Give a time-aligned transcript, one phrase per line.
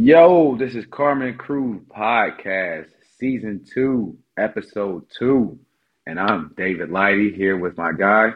[0.00, 2.86] Yo, this is Carmen Crew Podcast,
[3.18, 5.58] Season 2, Episode 2.
[6.06, 8.30] And I'm David Lighty here with my guy.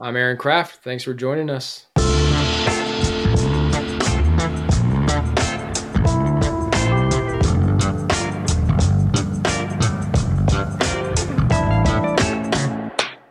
[0.00, 0.82] I'm Aaron Craft.
[0.82, 1.88] Thanks for joining us.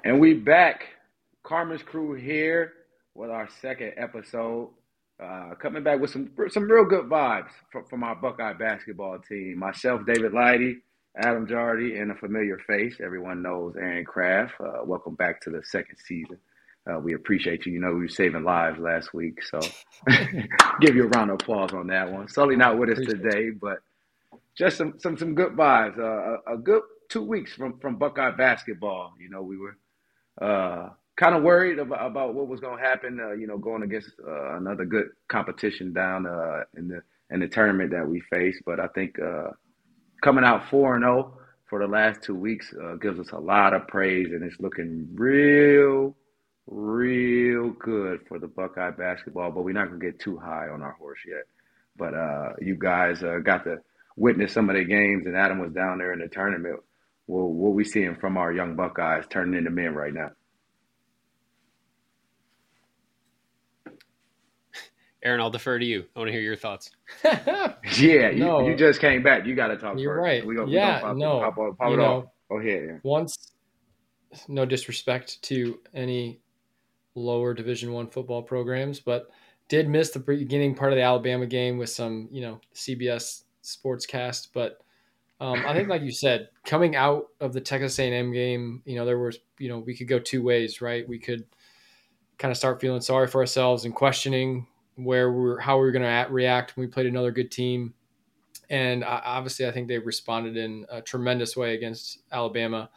[0.04, 0.86] And we back.
[1.42, 2.74] Carmen's crew here
[3.16, 4.70] with our second episode.
[5.22, 9.58] Uh, coming back with some some real good vibes from, from our Buckeye basketball team.
[9.58, 10.76] Myself, David Lighty,
[11.18, 12.98] Adam Jardy, and a familiar face.
[13.02, 14.56] Everyone knows Aaron Craft.
[14.60, 16.38] Uh, welcome back to the second season.
[16.86, 17.72] Uh, we appreciate you.
[17.72, 19.60] You know, we were saving lives last week, so
[20.82, 22.28] give you a round of applause on that one.
[22.28, 23.78] Sully not with us today, but
[24.58, 25.98] just some some some good vibes.
[25.98, 29.14] Uh, a, a good two weeks from from Buckeye basketball.
[29.20, 29.78] You know, we were
[30.42, 33.20] uh, kind of worried about, about what was going to happen.
[33.20, 37.48] Uh, you know, going against uh, another good competition down uh, in the in the
[37.48, 38.62] tournament that we faced.
[38.66, 39.52] But I think uh,
[40.24, 41.38] coming out four and zero
[41.70, 45.08] for the last two weeks uh, gives us a lot of praise, and it's looking
[45.14, 46.16] real,
[46.68, 49.52] real good for the Buckeye basketball.
[49.52, 51.46] But we're not going to get too high on our horse yet.
[51.98, 53.78] But uh, you guys got to
[54.18, 56.82] witness some of the games, and Adam was down there in the tournament.
[57.28, 60.32] Well, what we seeing from our young Buckeyes turning into men right now?
[65.26, 66.06] Aaron, I'll defer to you.
[66.16, 66.92] I want to hear your thoughts.
[67.24, 69.44] yeah, you, no, you just came back.
[69.46, 69.98] You got to talk.
[69.98, 70.24] You're first.
[70.24, 70.46] right.
[70.46, 71.40] We gonna, yeah, we no.
[71.40, 72.26] Pop, pop, pop it know, off.
[72.48, 73.02] Go ahead.
[73.02, 73.54] Once,
[74.48, 76.42] no disrespect to any
[77.16, 79.32] lower Division One football programs, but
[79.68, 84.50] did miss the beginning part of the Alabama game with some, you know, CBS Sportscast.
[84.54, 84.78] But
[85.40, 89.06] um, I think, like you said, coming out of the Texas A&M game, you know,
[89.06, 91.10] there was, you know, we could go two ways, right?
[91.10, 91.46] We could
[92.38, 96.04] kind of start feeling sorry for ourselves and questioning where we're how we are going
[96.04, 97.94] to react when we played another good team.
[98.70, 102.90] And uh, obviously, I think they responded in a tremendous way against Alabama.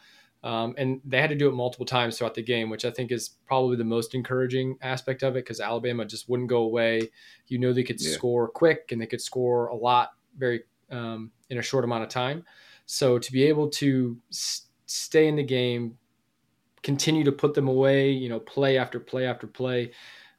[0.44, 3.10] Um, and they had to do it multiple times throughout the game, which I think
[3.10, 7.10] is probably the most encouraging aspect of it because Alabama just wouldn't go away.
[7.48, 8.12] You know, they could yeah.
[8.12, 12.08] score quick and they could score a lot very um, in a short amount of
[12.08, 12.44] time.
[12.86, 15.98] So to be able to s- stay in the game,
[16.82, 19.90] continue to put them away, you know, play after play after play,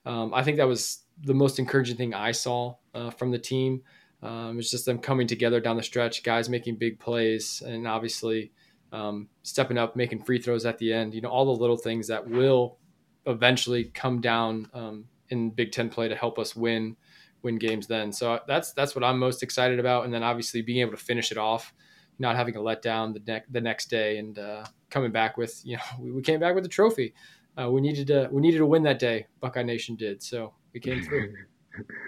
[0.06, 3.82] um, I think that was the most encouraging thing I saw uh, from the team.
[4.22, 8.52] Um, it's just them coming together down the stretch, guys making big plays, and obviously
[8.92, 11.14] um, stepping up, making free throws at the end.
[11.14, 12.78] You know, all the little things that will
[13.26, 16.98] eventually come down um, in Big Ten play to help us win
[17.42, 17.88] win games.
[17.88, 20.06] Then, so that's that's what I'm most excited about.
[20.06, 21.74] And then obviously being able to finish it off,
[22.18, 25.78] not having a letdown the next the next day, and uh, coming back with you
[25.78, 27.14] know we, we came back with a trophy.
[27.58, 29.28] Uh, we needed to we needed to win that day.
[29.40, 31.34] Buckeye Nation did so we came through.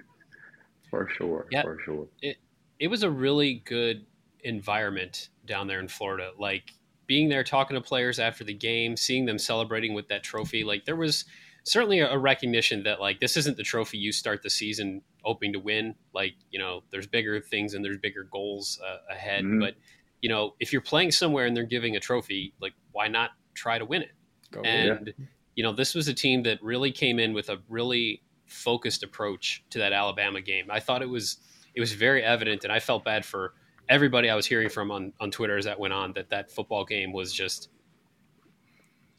[0.90, 1.48] for sure.
[1.52, 2.08] Yeah, for sure.
[2.22, 2.38] It
[2.80, 4.06] it was a really good
[4.44, 6.32] environment down there in Florida.
[6.38, 6.72] Like
[7.08, 10.64] being there talking to players after the game, seeing them celebrating with that trophy.
[10.64, 11.26] Like there was
[11.64, 15.60] certainly a recognition that like this isn't the trophy you start the season hoping to
[15.60, 15.96] win.
[16.14, 19.44] Like you know, there's bigger things and there's bigger goals uh, ahead.
[19.44, 19.60] Mm-hmm.
[19.60, 19.76] But
[20.22, 23.78] you know, if you're playing somewhere and they're giving a trophy, like why not try
[23.78, 24.12] to win it?
[24.52, 25.26] Go, and yeah.
[25.56, 29.64] you know, this was a team that really came in with a really focused approach
[29.72, 30.66] to that Alabama game.
[30.70, 31.38] I thought it was
[31.74, 33.54] it was very evident, and I felt bad for
[33.90, 36.86] everybody I was hearing from on on Twitter as that went on that that football
[36.86, 37.70] game was just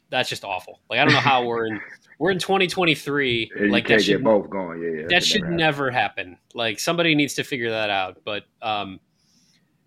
[0.09, 0.79] that's just awful.
[0.89, 1.81] Like I don't know how we're in
[2.19, 3.51] we're in 2023.
[3.55, 4.81] Yeah, like that should both going.
[4.81, 5.57] Yeah, yeah that should never happen.
[5.57, 6.37] never happen.
[6.53, 8.19] Like somebody needs to figure that out.
[8.23, 8.99] But um,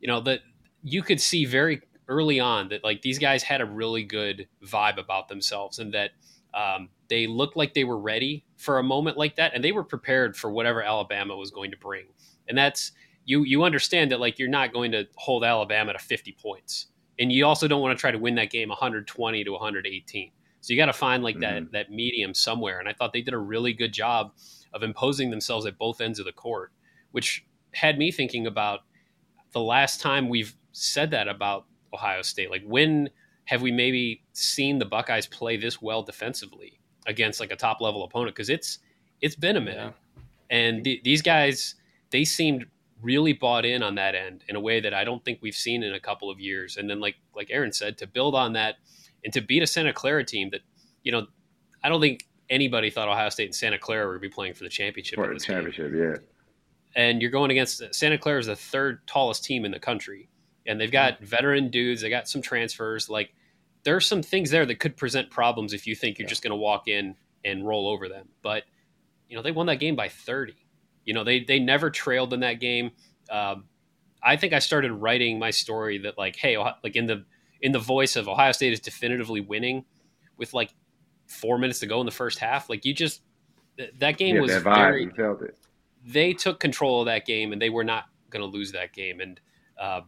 [0.01, 0.41] you know that
[0.83, 4.99] you could see very early on that like these guys had a really good vibe
[4.99, 6.11] about themselves and that
[6.57, 9.85] um, they looked like they were ready for a moment like that, and they were
[9.85, 12.07] prepared for whatever Alabama was going to bring.
[12.49, 12.93] And that's
[13.25, 13.45] you.
[13.45, 16.87] You understand that like you're not going to hold Alabama to 50 points,
[17.19, 20.31] and you also don't want to try to win that game 120 to 118.
[20.63, 21.67] So you got to find like mm-hmm.
[21.67, 22.81] that that medium somewhere.
[22.81, 24.33] And I thought they did a really good job
[24.73, 26.73] of imposing themselves at both ends of the court,
[27.13, 28.81] which had me thinking about
[29.53, 32.51] the last time we've said that about Ohio State.
[32.51, 33.11] Like when
[33.47, 38.05] have we maybe seen the Buckeyes play this well defensively against like a top level
[38.05, 38.35] opponent?
[38.37, 38.79] Because it's
[39.21, 40.23] it's been a minute, yeah.
[40.51, 41.77] and th- these guys
[42.11, 42.67] they seemed
[43.03, 45.83] really bought in on that end in a way that I don't think we've seen
[45.83, 46.77] in a couple of years.
[46.77, 48.77] And then like like Aaron said, to build on that
[49.25, 50.61] and to beat a Santa Clara team that
[51.03, 51.27] you know
[51.83, 54.71] I don't think anybody thought Ohio State and Santa Clara would be playing for the
[54.71, 55.17] championship.
[55.17, 56.01] For the championship, game.
[56.01, 56.17] yeah.
[56.95, 60.29] And you're going against Santa Clara is the third tallest team in the country
[60.67, 62.03] and they've got veteran dudes.
[62.03, 63.09] They got some transfers.
[63.09, 63.35] Like
[63.85, 66.31] there are some things there that could present problems if you think you're yeah.
[66.31, 67.15] just going to walk in
[67.45, 68.29] and roll over them.
[68.43, 68.65] But
[69.29, 70.55] you know they won that game by 30,
[71.05, 72.91] You know, they they never trailed in that game.
[73.31, 73.65] Um,
[74.23, 77.25] I think I started writing my story that like, hey, like in the
[77.61, 79.85] in the voice of Ohio State is definitively winning
[80.37, 80.71] with like
[81.27, 82.69] four minutes to go in the first half.
[82.69, 83.23] Like you just
[83.99, 85.05] that game yeah, was that very.
[85.05, 85.57] You felt it.
[86.05, 89.21] They took control of that game, and they were not going to lose that game.
[89.21, 89.41] And
[89.79, 90.03] uh,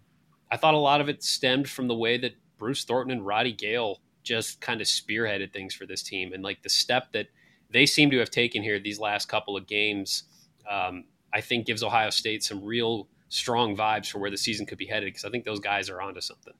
[0.50, 3.52] I thought a lot of it stemmed from the way that Bruce Thornton and Roddy
[3.52, 7.28] Gayle just kind of spearheaded things for this team, and like the step that
[7.70, 10.24] they seem to have taken here these last couple of games.
[10.70, 14.78] Um, I think gives Ohio State some real strong vibes for where the season could
[14.78, 16.54] be headed because I think those guys are onto something.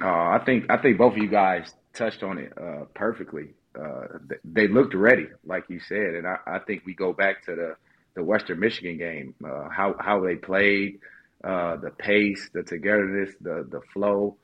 [0.00, 3.54] Uh, I think I think both of you guys touched on it uh, perfectly.
[3.78, 7.54] Uh, they looked ready, like you said, and I, I, think we go back to
[7.54, 7.76] the
[8.14, 11.00] the Western Michigan game, uh, how how they played,
[11.44, 14.36] uh, the pace, the togetherness, the the flow,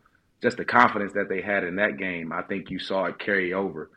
[0.43, 2.33] just the confidence that they had in that game.
[2.33, 3.91] I think you saw it carry over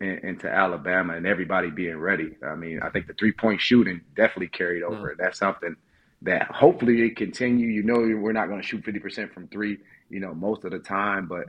[0.00, 2.36] in, into Alabama and everybody being ready.
[2.46, 5.14] I mean, I think the three point shooting definitely carried over.
[5.14, 5.18] Mm.
[5.18, 5.76] That's something
[6.22, 7.68] that hopefully it continue.
[7.68, 9.78] You know, we're not going to shoot fifty percent from three
[10.14, 11.26] you know, most of the time.
[11.26, 11.46] But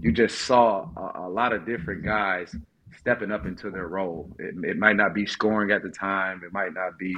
[0.00, 2.54] you just saw a, a lot of different guys
[2.98, 4.30] stepping up into their role.
[4.38, 6.42] It, it, might not be scoring at the time.
[6.44, 7.14] It might not be,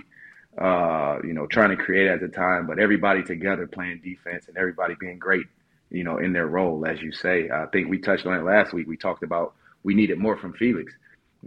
[0.58, 4.56] uh, you know, trying to create at the time, but everybody together playing defense and
[4.56, 5.46] everybody being great,
[5.90, 7.50] you know, in their role, as you say.
[7.50, 8.86] I think we touched on it last week.
[8.86, 10.92] We talked about we needed more from Felix.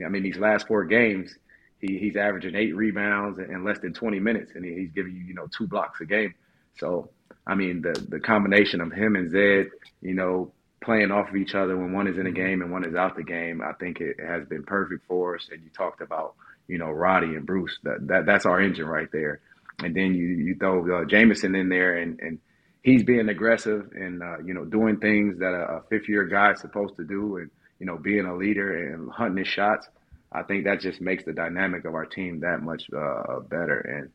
[0.03, 1.35] I mean, these last four games,
[1.79, 5.33] he, he's averaging eight rebounds in less than 20 minutes, and he's giving you, you
[5.33, 6.33] know, two blocks a game.
[6.77, 7.09] So
[7.45, 9.71] I mean, the the combination of him and Zed,
[10.01, 10.51] you know,
[10.81, 12.35] playing off of each other when one is in a mm-hmm.
[12.35, 15.47] game and one is out the game, I think it has been perfect for us.
[15.51, 16.35] And you talked about,
[16.67, 17.77] you know, Roddy and Bruce.
[17.83, 19.41] That, that that's our engine right there.
[19.83, 22.39] And then you you throw uh, Jamison in there, and and
[22.81, 26.51] he's being aggressive and uh, you know doing things that a, a fifth year guy
[26.51, 27.49] is supposed to do, and
[27.79, 29.87] you know being a leader and hunting his shots.
[30.31, 33.79] I think that just makes the dynamic of our team that much uh, better.
[33.79, 34.09] And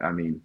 [0.00, 0.42] I mean,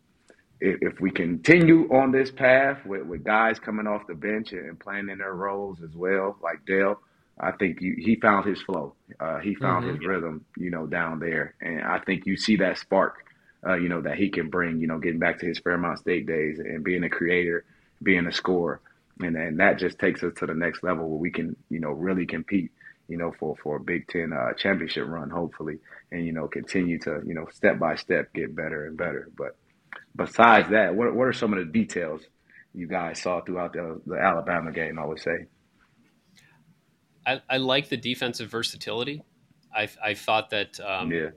[0.62, 4.80] if, if we continue on this path with, with guys coming off the bench and
[4.80, 7.00] playing in their roles as well, like Dale,
[7.40, 8.96] I think you, he found his flow.
[9.20, 9.96] Uh, he found mm-hmm.
[9.96, 11.56] his rhythm, you know, down there.
[11.60, 13.26] And I think you see that spark,
[13.68, 16.26] uh, you know, that he can bring, you know, getting back to his Fairmont State
[16.26, 17.66] days and being a creator,
[18.02, 18.80] being a scorer.
[19.20, 21.92] And, and that just takes us to the next level where we can, you know,
[21.92, 22.72] really compete,
[23.10, 25.80] you know, for, for a Big Ten uh, championship run, hopefully,
[26.12, 29.30] and, you know, continue to, you know, step by step get better and better.
[29.38, 29.58] But
[30.16, 32.22] besides that, what what are some of the details
[32.74, 35.00] you guys saw throughout the, the Alabama game?
[35.00, 35.48] I would say.
[37.26, 39.24] I, I like the defensive versatility.
[39.74, 41.30] I I thought that um, yeah.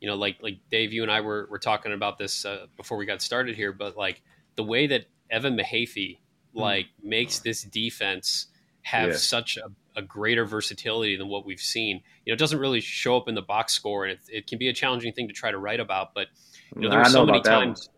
[0.00, 2.96] You know, like like Dave, you and I were, were talking about this uh, before
[2.96, 4.22] we got started here, but like
[4.56, 6.18] the way that Evan Mahaffey
[6.54, 6.58] hmm.
[6.58, 7.08] like mm.
[7.10, 8.46] makes this defense
[8.82, 9.16] have yeah.
[9.16, 12.00] such a, a, greater versatility than what we've seen.
[12.24, 14.58] You know, it doesn't really show up in the box score, and it, it can
[14.58, 16.14] be a challenging thing to try to write about.
[16.14, 16.28] But
[16.74, 17.90] you know, there were so many times.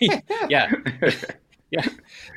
[0.48, 0.70] yeah,
[1.70, 1.84] yeah,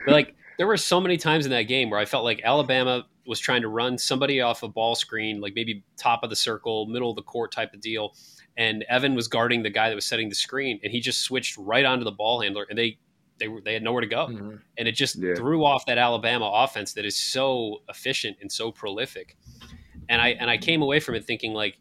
[0.05, 3.07] but like there were so many times in that game where I felt like Alabama
[3.25, 6.85] was trying to run somebody off a ball screen, like maybe top of the circle,
[6.85, 8.13] middle of the court type of deal,
[8.57, 11.57] and Evan was guarding the guy that was setting the screen, and he just switched
[11.57, 12.99] right onto the ball handler, and they
[13.39, 14.57] they were they had nowhere to go, mm-hmm.
[14.77, 15.33] and it just yeah.
[15.33, 19.37] threw off that Alabama offense that is so efficient and so prolific.
[20.09, 21.79] And I and I came away from it thinking like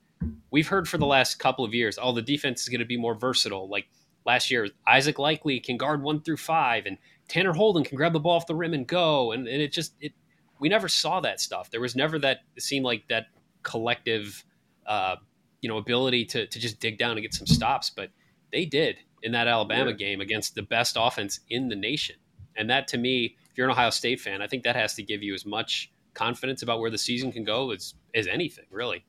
[0.50, 2.96] we've heard for the last couple of years, oh, the defense is going to be
[2.96, 3.68] more versatile.
[3.68, 3.90] Like
[4.24, 6.98] last year, Isaac Likekele can guard one through five, and
[7.28, 9.32] Tanner Holden can grab the ball off the rim and go.
[9.32, 10.12] And, and it just it
[10.58, 11.70] we never saw that stuff.
[11.70, 13.26] There was never that it seemed like that
[13.62, 14.44] collective,
[14.86, 15.16] uh,
[15.60, 17.90] you know, ability to to just dig down and get some stops.
[17.90, 18.10] But
[18.52, 19.96] they did in that Alabama yeah.
[19.96, 22.16] game against the best offense in the nation.
[22.56, 25.02] And that to me, if you're an Ohio State fan, I think that has to
[25.02, 29.04] give you as much confidence about where the season can go as as anything, really.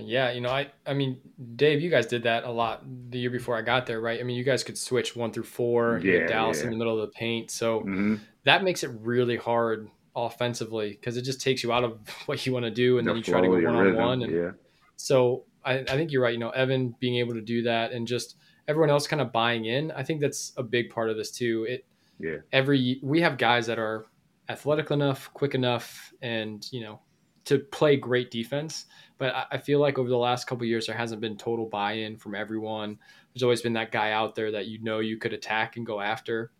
[0.00, 1.18] Yeah, you know, I I mean,
[1.56, 4.20] Dave, you guys did that a lot the year before I got there, right?
[4.20, 6.64] I mean, you guys could switch one through four, yeah, Dallas yeah.
[6.64, 8.16] in the middle of the paint, so mm-hmm.
[8.44, 12.52] that makes it really hard offensively because it just takes you out of what you
[12.52, 14.22] want to do, and the then you try to go one on one.
[14.22, 14.50] And yeah.
[14.96, 16.32] so I, I think you're right.
[16.32, 18.36] You know, Evan being able to do that, and just
[18.66, 19.90] everyone else kind of buying in.
[19.92, 21.66] I think that's a big part of this too.
[21.68, 21.86] It
[22.18, 22.38] yeah.
[22.52, 24.06] Every we have guys that are
[24.48, 27.00] athletic enough, quick enough, and you know
[27.48, 28.86] to play great defense.
[29.18, 32.36] But I feel like over the last couple years, there hasn't been total buy-in from
[32.36, 32.98] everyone.
[33.34, 36.00] There's always been that guy out there that you know you could attack and go
[36.00, 36.52] after.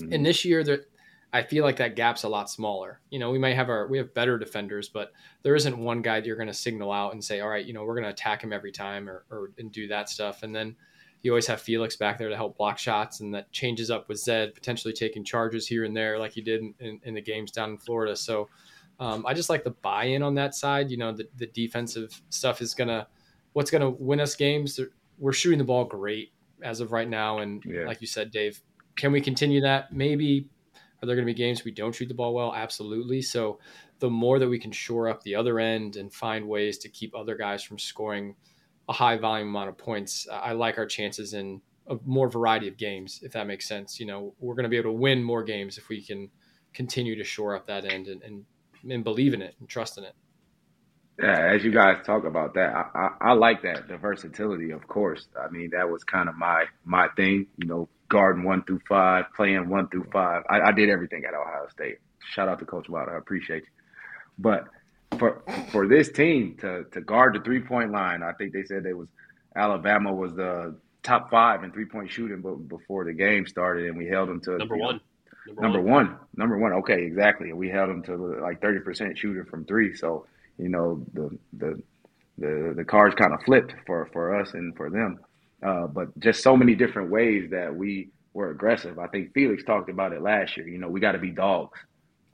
[0.00, 0.12] Mm-hmm.
[0.12, 0.80] And this year, there,
[1.32, 3.00] I feel like that gap's a lot smaller.
[3.10, 5.12] You know, we might have our we have better defenders, but
[5.42, 7.72] there isn't one guy that you're going to signal out and say, all right, you
[7.72, 10.42] know, we're going to attack him every time or, or and do that stuff.
[10.42, 10.74] And then
[11.22, 14.18] you always have Felix back there to help block shots, and that changes up with
[14.18, 17.52] Zed potentially taking charges here and there, like he did in, in, in the games
[17.52, 18.16] down in Florida.
[18.16, 18.48] So
[19.00, 20.90] um, I just like the buy-in on that side.
[20.90, 23.06] You know, the, the defensive stuff is gonna
[23.52, 24.78] what's gonna win us games.
[25.18, 26.32] we're shooting the ball great
[26.62, 27.86] as of right now, and Yeah.
[27.86, 28.60] like you said, Dave,
[28.96, 29.92] can we continue that?
[29.92, 30.48] Maybe.
[31.02, 32.54] Are there going to be games we don't shoot the ball well?
[32.54, 33.22] Absolutely.
[33.22, 33.58] So
[33.98, 37.12] the more that we can shore up the other end and find ways to keep
[37.12, 38.36] other guys from scoring
[38.88, 42.76] a high volume amount of points, I like our chances in a more variety of
[42.76, 43.98] games, if that makes sense.
[43.98, 46.30] You know, we're going to be able to win more games if we can
[46.72, 48.44] continue to shore up that end and, and,
[48.88, 50.14] and believe in it and trust in it.
[51.20, 54.70] Yeah, as you guys talk about that, I, I, I like that the versatility.
[54.70, 57.46] Of course, I mean that was kind of my my thing.
[57.58, 60.42] You know, guarding one through five, playing one through five.
[60.48, 61.98] I, I did everything at Ohio State.
[62.32, 63.14] Shout out to Coach Wilder.
[63.14, 63.68] I appreciate you.
[64.38, 64.64] But
[65.18, 68.82] for for this team to to guard the three point line, I think they said
[68.82, 69.08] they was
[69.54, 73.96] Alabama was the top five in three point shooting, but before the game started, and
[73.96, 74.98] we held them to Number you know,
[75.46, 75.62] one.
[75.62, 76.16] Number one.
[76.36, 76.72] Number one.
[76.74, 77.52] Okay, exactly.
[77.52, 79.94] We held them to like thirty percent shooting from three.
[79.94, 80.26] So
[80.58, 81.82] you know the the
[82.38, 85.18] the the cards kind of flipped for for us and for them.
[85.62, 88.98] Uh, but just so many different ways that we were aggressive.
[88.98, 90.66] I think Felix talked about it last year.
[90.66, 91.78] You know, we got to be dogs.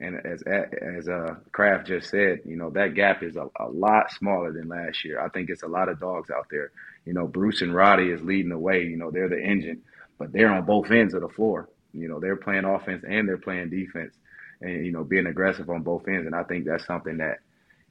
[0.01, 4.11] And as as uh, Craft just said, you know that gap is a, a lot
[4.11, 5.19] smaller than last year.
[5.19, 6.71] I think it's a lot of dogs out there.
[7.05, 8.83] You know, Bruce and Roddy is leading the way.
[8.83, 9.81] You know, they're the engine,
[10.17, 11.67] but they're on both ends of the floor.
[11.93, 14.15] You know, they're playing offense and they're playing defense,
[14.61, 16.25] and you know, being aggressive on both ends.
[16.25, 17.39] And I think that's something that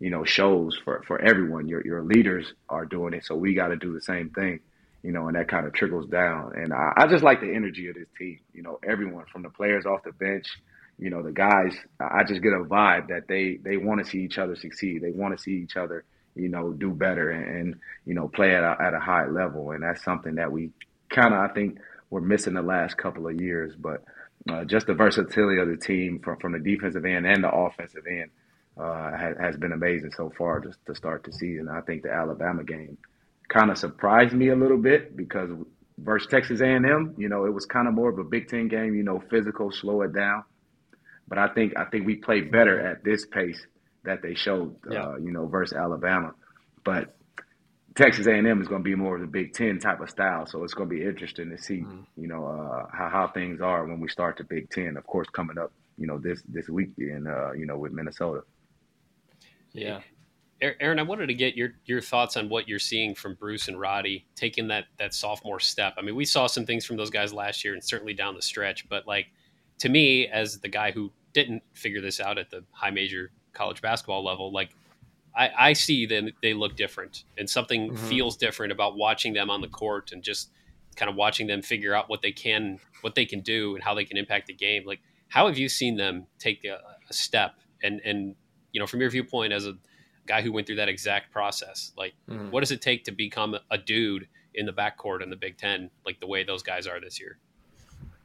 [0.01, 1.69] you know shows for for everyone.
[1.69, 4.61] Your your leaders are doing it, so we got to do the same thing.
[5.03, 6.53] You know, and that kind of trickles down.
[6.57, 8.41] And I, I just like the energy of this team.
[8.53, 10.47] You know, everyone from the players off the bench
[10.99, 14.19] you know the guys i just get a vibe that they they want to see
[14.19, 17.75] each other succeed they want to see each other you know do better and, and
[18.05, 20.71] you know play at a, at a high level and that's something that we
[21.09, 21.79] kind of i think
[22.11, 24.05] we're missing the last couple of years but
[24.51, 28.05] uh, just the versatility of the team from, from the defensive end and the offensive
[28.09, 28.31] end
[28.81, 32.13] uh, has, has been amazing so far just to start the season i think the
[32.13, 32.97] alabama game
[33.49, 35.51] kind of surprised me a little bit because
[35.99, 38.95] versus texas a&m you know it was kind of more of a big ten game
[38.95, 40.45] you know physical slow it down
[41.29, 43.61] but I think I think we played better at this pace
[44.05, 45.03] that they showed, Yeah.
[45.05, 46.35] uh, you know, versus Alabama.
[46.85, 47.17] But
[47.99, 50.63] Texas A&M is going to be more of the Big Ten type of style, so
[50.63, 52.07] it's going to be interesting to see, Mhm.
[52.17, 54.97] you know, uh, how how things are when we start the Big Ten.
[54.97, 58.45] Of course, coming up, you know, this this week in, uh, you know, with Minnesota.
[59.73, 60.01] Yeah.
[60.61, 63.79] Aaron, I wanted to get your your thoughts on what you're seeing from Bruce and
[63.81, 65.95] Roddy taking that that sophomore step.
[65.99, 68.43] I mean, we saw some things from those guys last year and certainly down the
[68.43, 69.27] stretch, but like
[69.79, 73.81] to me, as the guy who didn't figure this out at the high major college
[73.83, 74.71] basketball level, like
[75.39, 77.99] I, I see them they look different and something Mhm.
[78.09, 80.51] feels different about watching them on the court and just
[80.97, 83.95] kind of watching them figure out what they can what they can do and how
[83.95, 84.83] they can impact the game.
[84.85, 88.35] Like how have you seen them take a, a step and and
[88.73, 89.75] you know from your viewpoint as a
[90.27, 92.51] guy who went through that exact process, like Mhm.
[92.51, 95.91] what does it take to become a dude in the backcourt in the Big Ten,
[96.05, 97.39] like the way those guys are this year?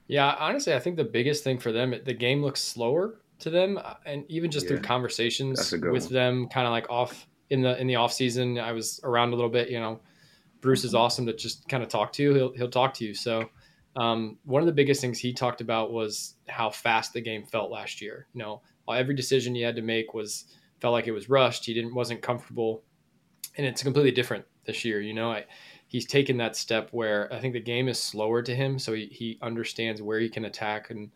[0.08, 3.78] Yeah, honestly, I think the biggest thing for them, the game looks slower to them,
[3.84, 6.14] uh, and even just through conversations that's a good with one.
[6.14, 8.58] them, kind of like off in the in the off season.
[8.58, 9.70] I was around a little bit.
[9.70, 10.00] You know,
[10.62, 12.34] Bruce is awesome to just kind of talk to.
[12.34, 13.14] He'll he'll talk to you.
[13.14, 13.50] So
[13.96, 17.72] um, one of the biggest things he talked about was how fast the game felt
[17.72, 18.28] last year.
[18.34, 20.46] You know, every decision he had to make was
[20.80, 21.66] felt like it was rushed.
[21.66, 22.84] He didn't wasn't comfortable,
[23.58, 25.02] and it's completely different this year.
[25.02, 25.46] You know, I,
[25.88, 29.06] he's taken that step where I think the game is slower to him, so he,
[29.08, 31.12] he understands where he can attack and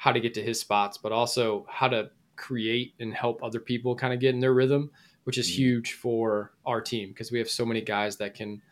[0.00, 3.94] how to get to his spots, but also how to create and help other people
[3.94, 4.90] kind of get in their rhythm,
[5.24, 5.56] which is Mhm.
[5.56, 8.62] huge for our team because we have so many guys that can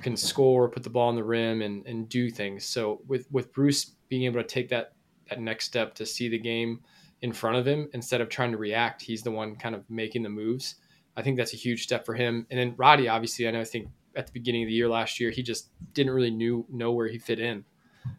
[0.00, 2.64] can score, put the ball in the rim, and and do things.
[2.64, 4.94] So with with Bruce being able to take that
[5.28, 6.80] that next step to see the game
[7.20, 10.22] in front of him instead of trying to react, he's the one kind of making
[10.22, 10.76] the moves.
[11.18, 12.46] I think that's a huge step for him.
[12.50, 15.20] And then Roddy, obviously, I know I think at the beginning of the year last
[15.20, 17.64] year, he just didn't really knew know where he fit in,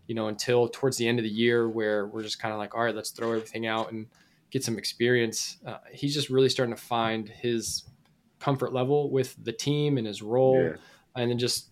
[0.07, 2.75] you know, until towards the end of the year where we're just kind of like,
[2.75, 4.07] all right, let's throw everything out and
[4.51, 5.57] get some experience.
[5.65, 7.83] Uh, he's just really starting to find his
[8.39, 10.75] comfort level with the team and his role, Yeah.
[11.15, 11.69] and then just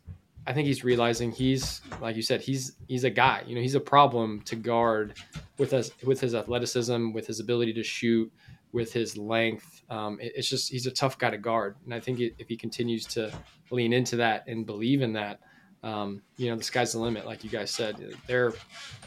[0.47, 3.43] I think he's realizing he's like you said, he's he's a guy.
[3.45, 5.13] You know, he's a problem to guard
[5.59, 8.31] with us with his athleticism, with his ability to shoot,
[8.71, 9.83] with his length.
[9.89, 12.47] Um, it- it's just he's a tough guy to guard, and I think it, if
[12.47, 13.31] he continues to
[13.69, 15.41] lean into that and believe in that,
[15.83, 17.25] um, you know, the sky's the limit.
[17.25, 17.95] Like you guys said,
[18.27, 18.53] they're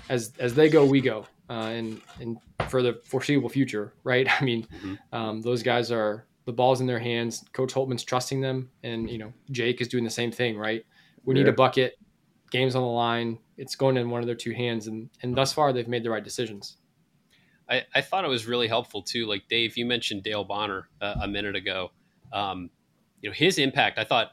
[0.08, 2.38] as as they go, we go, uh, and and
[2.68, 4.26] for the foreseeable future, right?
[4.28, 4.98] I mean, Mhm.
[5.12, 7.44] um, those guys are the ball's in their hands.
[7.52, 10.84] Coach Holtman's trusting them, and you know, Jake is doing the same thing, right?
[11.24, 11.98] We need a bucket.
[12.50, 13.38] Game's on the line.
[13.56, 16.10] It's going in one of their two hands, and and thus far they've made the
[16.10, 16.76] right decisions.
[17.70, 19.24] I, I thought it was really helpful too.
[19.26, 21.92] Like Dave, you mentioned Dale Bonner uh, a minute ago.
[22.32, 22.68] Um,
[23.22, 23.98] you know his impact.
[23.98, 24.32] I thought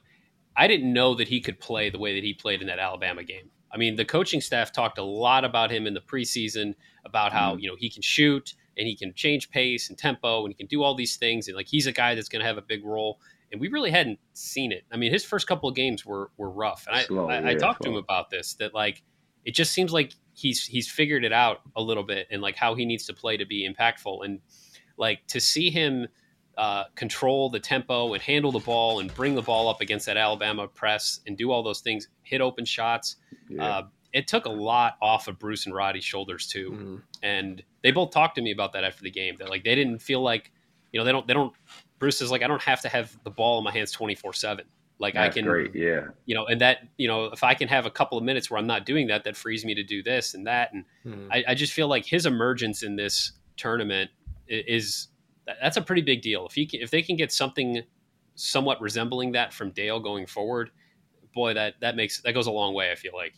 [0.55, 3.23] I didn't know that he could play the way that he played in that Alabama
[3.23, 3.49] game.
[3.73, 7.51] I mean, the coaching staff talked a lot about him in the preseason about how,
[7.51, 7.59] mm-hmm.
[7.59, 10.67] you know, he can shoot and he can change pace and tempo and he can
[10.67, 12.83] do all these things and like he's a guy that's going to have a big
[12.85, 13.19] role
[13.51, 14.85] and we really hadn't seen it.
[14.91, 16.85] I mean, his first couple of games were were rough.
[16.87, 17.91] And I slow, I, yeah, I, talked slow.
[17.91, 19.03] to him about this that like
[19.45, 22.75] it just seems like he's he's figured it out a little bit and like how
[22.75, 24.39] he needs to play to be impactful and
[24.97, 26.07] like to see him
[26.57, 30.17] uh, control the tempo and handle the ball and bring the ball up against that
[30.17, 33.15] Alabama press and do all those things, hit open shots.
[33.49, 33.65] Yeah.
[33.65, 36.95] Uh, it took a lot off of Bruce and Roddy's shoulders too, mm-hmm.
[37.23, 39.37] and they both talked to me about that after the game.
[39.39, 40.51] That like they didn't feel like,
[40.91, 41.53] you know, they don't they don't.
[41.97, 44.33] Bruce is like, I don't have to have the ball in my hands twenty four
[44.33, 44.65] seven.
[44.99, 47.67] Like That's I can, great, yeah, you know, and that you know, if I can
[47.69, 50.03] have a couple of minutes where I'm not doing that, that frees me to do
[50.03, 51.31] this and that, and mm-hmm.
[51.31, 54.11] I, I just feel like his emergence in this tournament
[54.47, 55.07] is
[55.45, 56.45] that's a pretty big deal.
[56.45, 57.83] If he can, if they can get something
[58.35, 60.71] somewhat resembling that from Dale going forward,
[61.33, 62.91] boy, that that makes that goes a long way.
[62.91, 63.33] I feel like.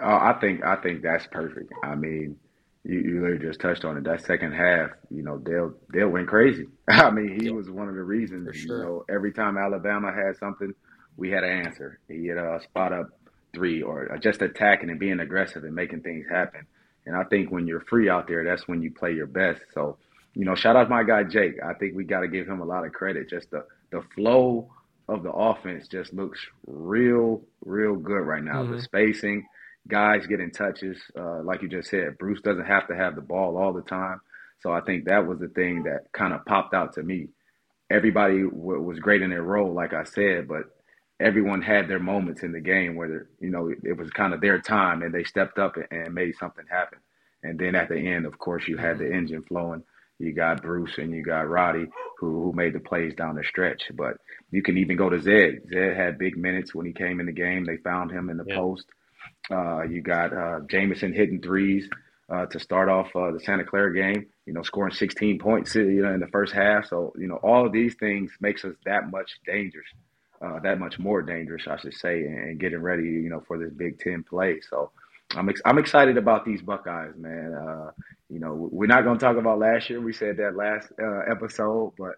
[0.00, 1.72] Oh, I think I think that's perfect.
[1.82, 2.36] I mean,
[2.84, 4.04] you, you literally just touched on it.
[4.04, 6.66] That second half, you know, Dale Dale went crazy.
[6.88, 8.56] I mean, he was one of the reasons.
[8.56, 8.78] Sure.
[8.78, 10.72] You know, every time Alabama had something,
[11.16, 12.00] we had an answer.
[12.08, 13.08] He had a spot up
[13.54, 16.66] three or just attacking and being aggressive and making things happen.
[17.06, 19.60] And I think when you're free out there, that's when you play your best.
[19.74, 19.98] So
[20.34, 21.56] you know, shout out to my guy Jake.
[21.64, 23.28] I think we got to give him a lot of credit.
[23.28, 24.70] Just the the flow
[25.08, 28.62] of the offense just looks real, real good right now.
[28.62, 28.76] Mm-hmm.
[28.76, 29.46] The spacing,
[29.88, 32.16] guys getting touches, uh, like you just said.
[32.18, 34.20] Bruce doesn't have to have the ball all the time,
[34.60, 37.28] so I think that was the thing that kind of popped out to me.
[37.90, 40.64] Everybody w- was great in their role, like I said, but
[41.18, 44.60] everyone had their moments in the game where you know it was kind of their
[44.60, 46.98] time and they stepped up and made something happen.
[47.42, 49.14] And then at the end, of course, you had the mm-hmm.
[49.14, 49.82] engine flowing
[50.20, 51.86] you got Bruce and you got Roddy
[52.18, 53.84] who, who made the plays down the stretch.
[53.94, 54.18] But
[54.50, 55.62] you can even go to Zed.
[55.72, 57.64] Zed had big minutes when he came in the game.
[57.64, 58.56] They found him in the yeah.
[58.56, 58.84] post.
[59.50, 61.88] Uh, you got uh, Jamison hitting threes
[62.30, 64.26] uh, to start off uh, the Santa Clara game.
[64.46, 66.86] You know, scoring 16 points, you know, in the first half.
[66.86, 69.86] So you know, all of these things makes us that much dangerous,
[70.44, 73.58] uh, that much more dangerous, I should say, and, and getting ready, you know, for
[73.58, 74.60] this Big Ten play.
[74.68, 74.90] So
[75.36, 77.54] I'm ex- I'm excited about these Buckeyes, man.
[77.54, 77.90] Uh,
[78.28, 80.00] you know, we're not going to talk about last year.
[80.00, 82.14] We said that last uh, episode, but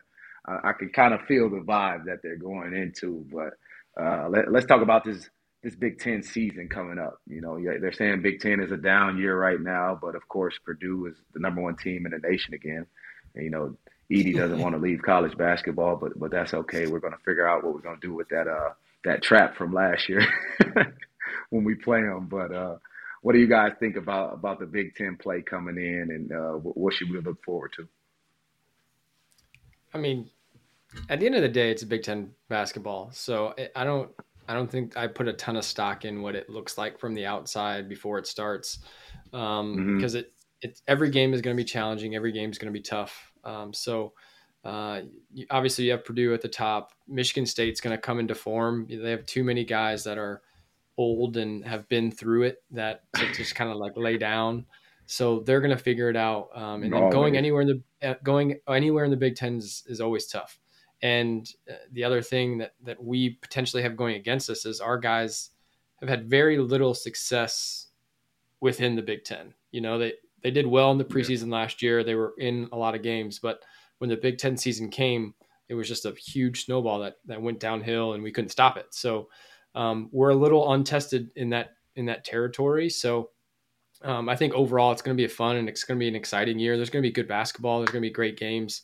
[0.47, 3.27] I, I can kind of feel the vibe that they're going into.
[3.33, 5.29] But uh, let, us talk about this
[5.63, 7.21] this Big Ten season coming up.
[7.27, 10.59] You know, they're saying Big Ten is a down year right now, but of course
[10.65, 12.87] Purdue is the number one team in the nation again.
[13.35, 13.77] And, you know,
[14.11, 16.87] Edey doesn't want to leave college basketball, but but that's okay.
[16.87, 18.71] We're going to figure out what we're going to do with that uh
[19.05, 20.27] that trap from last year
[21.51, 22.27] when we play them.
[22.27, 22.77] But uh,
[23.23, 26.53] what do you guys think about about the Big Ten play coming in, and uh,
[26.59, 27.89] what should we look forward to?
[29.95, 30.29] I mean,
[31.09, 34.11] at the end of the day, it's a Big Ten basketball, so I don't
[34.49, 37.15] I don't think I put a ton of stock in what it looks like from
[37.15, 38.81] the outside before it starts,
[39.33, 39.97] um, mm-hmm.
[39.97, 42.79] because it it every game is going to be challenging, every game is going to
[42.79, 43.33] be tough.
[43.45, 44.13] Um, so.
[44.65, 45.01] Uh,
[45.51, 46.93] obviously, you have Purdue at the top.
[47.09, 48.87] Michigan State's going to come into form.
[48.89, 50.41] They have too many guys that are
[50.99, 54.67] old and have been through it that just kind of like lay down.
[55.07, 56.49] So they're going to figure it out.
[56.55, 57.69] Um, and then going anywhere in
[58.01, 60.59] the uh, going anywhere in the Big Ten is, is always tough.
[61.03, 64.99] And uh, the other thing that that we potentially have going against us is our
[64.99, 65.51] guys
[66.01, 67.89] have had very little success
[68.61, 69.55] within the Big Ten.
[69.71, 71.57] You know, they they did well in the preseason yeah.
[71.57, 72.05] last year.
[72.05, 73.61] They were in a lot of games, but
[73.99, 75.35] when the Big Ten season came,
[75.69, 78.87] it was just a huge snowball that that went downhill, and we couldn't stop it.
[78.91, 79.29] So
[79.75, 82.89] um, we're a little untested in that in that territory.
[82.89, 83.31] So
[84.03, 86.09] um, I think overall it's going to be a fun and it's going to be
[86.09, 86.77] an exciting year.
[86.77, 87.79] There's going to be good basketball.
[87.79, 88.83] There's going to be great games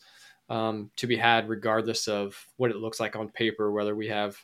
[0.49, 3.73] um, to be had, regardless of what it looks like on paper.
[3.73, 4.39] Whether we have,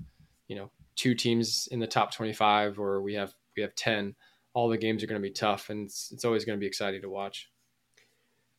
[0.48, 4.14] you know, two teams in the top 25 or we have we have 10,
[4.52, 6.66] all the games are going to be tough, and it's, it's always going to be
[6.66, 7.50] exciting to watch.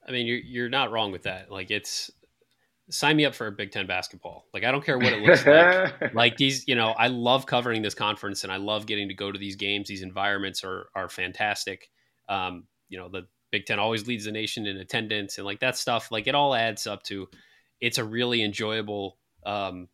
[0.08, 1.52] I mean, you're you're not wrong with that.
[1.52, 2.12] Like it's
[2.90, 4.46] sign me up for a Big Ten basketball.
[4.54, 6.14] Like I don't care what it looks like.
[6.14, 9.32] like these, you know, I love covering this conference and I love getting to go
[9.32, 9.88] to these games.
[9.88, 11.90] These environments are are fantastic.
[12.30, 15.78] Um, you know, the Big Ten always leads the nation in attendance and like that
[15.78, 16.12] stuff.
[16.12, 17.28] Like it all adds up to
[17.82, 19.18] it's a really enjoyable.
[19.46, 19.88] Um,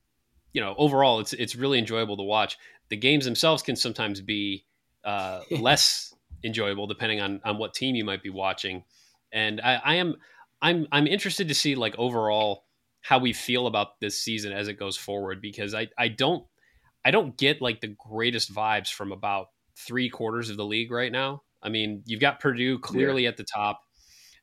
[0.54, 2.58] you know, overall, it's it's really enjoyable to watch.
[2.90, 4.66] The games themselves can sometimes be
[5.04, 8.84] uh, less enjoyable depending on on what team you might be watching.
[9.32, 10.16] And I, I am
[10.62, 12.66] I'm I'm interested to see like overall
[13.02, 16.46] how we feel about this season as it goes forward because I, I don't
[17.04, 21.12] I don't get like the greatest vibes from about three quarters of the league right
[21.12, 21.42] now.
[21.64, 23.30] I mean, you've got Purdue clearly yeah.
[23.30, 23.82] at the top.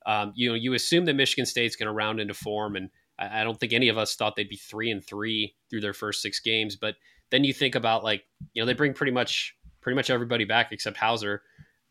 [0.07, 3.41] Um, you know, you assume that Michigan State's going to round into form, and I,
[3.41, 6.23] I, don't think any of us thought they'd be three and three through their first
[6.23, 6.77] six games.
[6.77, 6.97] But
[7.31, 10.73] then you think about like you know they bring pretty much pretty much everybody back
[10.73, 11.43] except Hauser,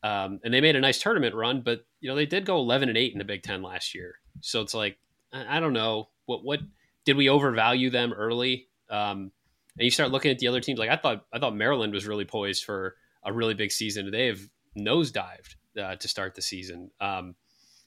[0.03, 2.89] um, and they made a nice tournament run, but you know they did go 11
[2.89, 4.15] and eight in the Big Ten last year.
[4.41, 4.97] So it's like
[5.33, 6.59] I, don't know what what
[7.05, 8.67] did we overvalue them early?
[8.89, 9.31] Um,
[9.77, 10.79] and you start looking at the other teams.
[10.79, 14.09] Like I thought I thought Maryland was really poised for a really big season.
[14.11, 14.39] They have
[14.77, 16.91] nosedived uh, to start the season.
[16.99, 17.35] Um,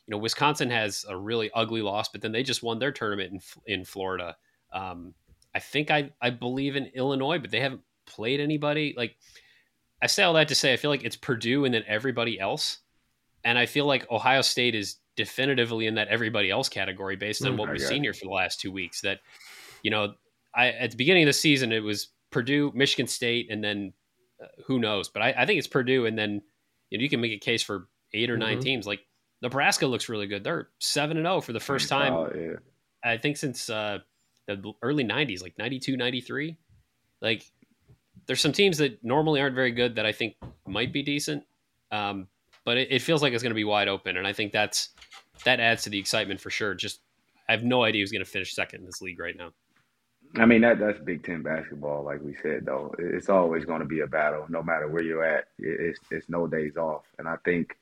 [0.06, 3.32] you know, Wisconsin has a really ugly loss, but then they just won their tournament
[3.32, 4.36] in in Florida.
[4.72, 5.14] Um,
[5.54, 8.94] I think I I believe in Illinois, but they haven't played anybody.
[8.96, 9.16] Like
[10.02, 12.78] I say all that to say, I feel like it's Purdue and then everybody else,
[13.44, 17.52] and I feel like Ohio State is definitively in that everybody else category based on
[17.52, 19.00] mm, what we've seen here for the last two weeks.
[19.02, 19.20] That
[19.82, 20.14] you know,
[20.54, 23.92] I at the beginning of the season it was Purdue, Michigan State, and then
[24.42, 25.08] uh, who knows?
[25.08, 26.42] But I, I, think it's Purdue, and then
[26.90, 28.60] you know you can make a case for eight or 9 mm-hmm.
[28.62, 28.86] teams.
[28.86, 29.00] Like
[29.42, 30.42] Nebraska looks really good.
[30.42, 32.12] They're seven and zero oh for the first time.
[32.12, 32.56] Oh, yeah.
[33.04, 33.98] I think since uh,
[34.56, 36.56] the early 90s, like 92, 93.
[37.20, 37.44] Like,
[38.26, 41.44] there's some teams that normally aren't very good that I think might be decent.
[41.90, 42.28] Um,
[42.64, 44.16] but it, it, feels like it's going to be wide open.
[44.16, 44.90] And I think that's
[45.44, 46.74] that adds to the excitement for sure.
[46.74, 47.00] Just,
[47.48, 49.50] I have no idea who's going to finish second in this league right now.
[50.36, 52.66] I mean that that's Big Ten basketball, like we said.
[52.66, 55.46] Though it's always going to be a battle, no matter where you're at.
[55.58, 57.76] It's it's no days off, and I think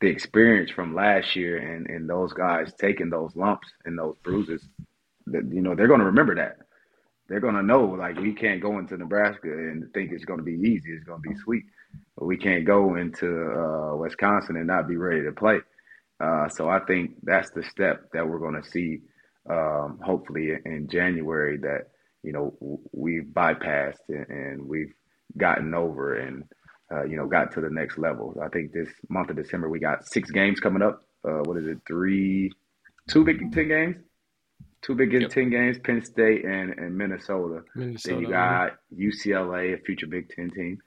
[0.00, 4.68] the experience from last year and and those guys taking those lumps and those bruises
[5.26, 6.58] that you know they're going to remember that.
[7.28, 10.44] They're going to know like we can't go into Nebraska and think it's going to
[10.44, 10.90] be easy.
[10.90, 11.64] It's going to be sweet.
[12.20, 15.60] We can't go into uh, Wisconsin and not be ready to play.
[16.20, 19.00] Uh, so I think that's the step that we're going to see.
[19.48, 21.88] Um, hopefully in January that
[22.22, 22.56] you know
[22.92, 24.94] we've bypassed and, and we've
[25.36, 26.44] gotten over and
[26.90, 28.34] uh, you know got to the next level.
[28.42, 31.02] I think this month of December we got six games coming up.
[31.28, 31.78] Uh, what is it?
[31.86, 32.52] Three,
[33.06, 33.96] two Big Ten games
[34.84, 35.30] two Big yep.
[35.30, 37.62] Ten games, Penn State and, and Minnesota.
[37.74, 38.14] Minnesota.
[38.14, 40.78] Then you got UCLA, a future Big Ten team,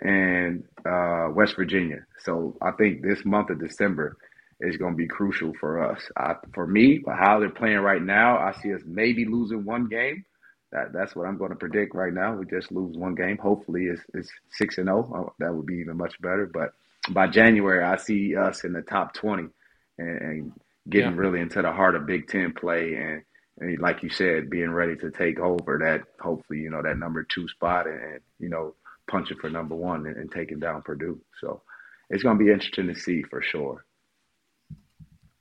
[0.00, 2.06] and uh, West Virginia.
[2.24, 4.16] So I think this month of December
[4.60, 6.00] is going to be crucial for us.
[6.16, 9.88] I, for me, but how they're playing right now, I see us maybe losing one
[9.88, 10.24] game.
[10.72, 12.34] That that's what I'm going to predict right now.
[12.34, 13.38] We just lose one game.
[13.38, 15.10] Hopefully, it's, it's six and zero.
[15.14, 15.32] Oh.
[15.38, 16.46] That would be even much better.
[16.46, 16.72] But
[17.10, 19.48] by January, I see us in the top twenty
[19.96, 20.52] and, and
[20.90, 21.18] getting yeah.
[21.18, 23.22] really into the heart of Big Ten play and
[23.60, 27.24] and like you said, being ready to take over that, hopefully, you know, that number
[27.24, 28.74] two spot and, you know,
[29.08, 31.20] punching for number one and, and taking down Purdue.
[31.40, 31.62] So
[32.10, 33.84] it's going to be interesting to see for sure.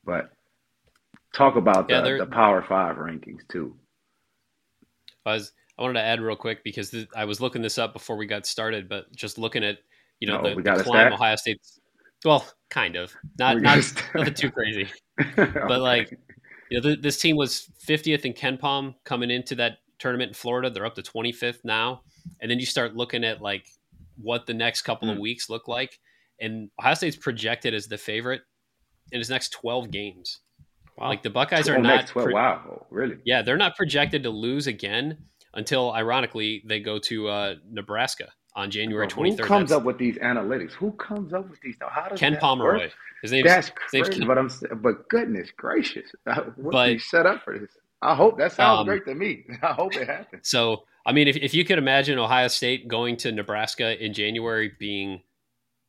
[0.03, 0.31] But
[1.33, 3.75] talk about yeah, the, the Power Five rankings too.
[5.25, 7.93] I was I wanted to add real quick because th- I was looking this up
[7.93, 9.77] before we got started, but just looking at
[10.19, 11.79] you know no, the, the climb Ohio State's
[12.25, 14.87] well, kind of not not nothing too crazy,
[15.35, 16.17] but like
[16.69, 20.69] you know, this team was 50th in KenPom coming into that tournament in Florida.
[20.69, 22.01] They're up to 25th now.
[22.41, 23.65] And then you start looking at like
[24.17, 25.13] what the next couple mm.
[25.13, 25.99] of weeks look like.
[26.39, 28.41] And Ohio State's projected as the favorite
[29.11, 30.39] in his next 12 games.
[30.97, 31.09] Wow.
[31.09, 32.07] Like the Buckeyes are not.
[32.07, 33.17] 12, pro- wow, really?
[33.23, 35.17] Yeah, they're not projected to lose again
[35.53, 39.37] until, ironically, they go to uh, Nebraska on January 23rd.
[39.37, 40.71] Who comes That's, up with these analytics?
[40.73, 41.75] Who comes up with these?
[41.79, 42.79] How does Ken Pomeroy.
[42.79, 42.91] Work?
[43.21, 47.25] His name's, That's crazy, his name's but I'm but goodness gracious, what but, he set
[47.25, 47.71] up for this?
[48.01, 49.43] I hope that sounds um, great to me.
[49.63, 50.47] I hope it happens.
[50.47, 54.73] So, I mean, if if you could imagine Ohio State going to Nebraska in January
[54.77, 55.21] being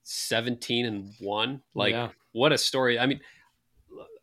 [0.04, 2.10] 17 and one, like yeah.
[2.30, 3.00] what a story.
[3.00, 3.20] I mean,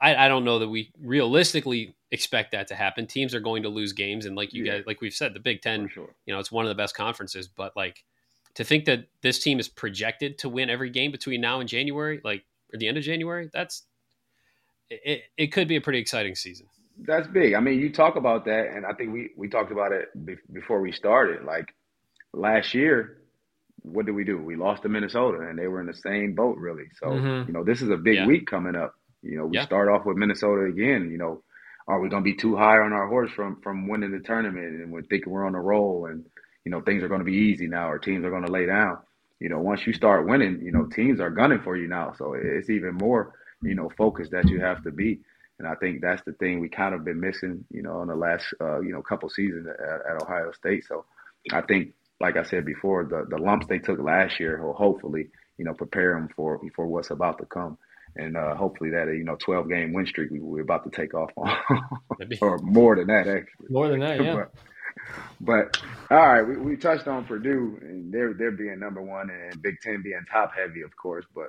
[0.01, 3.07] I, I don't know that we realistically expect that to happen.
[3.07, 4.77] Teams are going to lose games, and like you yeah.
[4.77, 6.15] guys, like we've said, the Big Ten, sure.
[6.25, 8.05] you know, it's one of the best conferences, but like
[8.53, 12.21] to think that this team is projected to win every game between now and January,
[12.23, 13.83] like or the end of January, that's
[14.89, 16.67] it, it could be a pretty exciting season.
[16.97, 17.53] That's big.
[17.53, 20.37] I mean, you talk about that, and I think we we talked about it be-
[20.51, 21.43] before we started.
[21.43, 21.73] Like
[22.33, 23.17] last year,
[23.81, 24.37] what did we do?
[24.37, 26.85] We lost to Minnesota, and they were in the same boat, really.
[26.99, 27.47] So mm-hmm.
[27.47, 28.27] you know, this is a big yeah.
[28.27, 28.95] week coming up.
[29.21, 29.65] You know, we yeah.
[29.65, 31.09] start off with Minnesota again.
[31.11, 31.43] You know,
[31.87, 34.81] are we going to be too high on our horse from from winning the tournament,
[34.81, 36.25] and we're thinking we're on a roll, and
[36.65, 38.65] you know, things are going to be easy now or teams are going to lay
[38.65, 38.97] down.
[39.39, 42.13] You know, once you start winning, you know, teams are gunning for you now.
[42.17, 45.19] So it's even more, you know, focused that you have to be.
[45.57, 48.15] And I think that's the thing we kind of been missing, you know, in the
[48.15, 50.85] last, uh, you know, couple seasons at, at Ohio State.
[50.85, 51.05] So
[51.51, 55.29] I think, like I said before, the, the lumps they took last year will hopefully,
[55.57, 57.77] you know, prepare them for, for what's about to come
[58.15, 61.13] and uh, hopefully that you know 12 game win streak we, we're about to take
[61.13, 61.51] off on,
[62.41, 63.67] or more than that actually.
[63.69, 64.33] More than that, yeah.
[65.41, 69.29] but, but all right, we, we touched on Purdue and they're they're being number one
[69.29, 71.25] and Big Ten being top heavy, of course.
[71.33, 71.47] But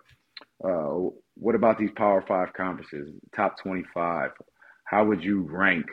[0.64, 4.30] uh, what about these Power Five conferences, top twenty five?
[4.84, 5.86] How would you rank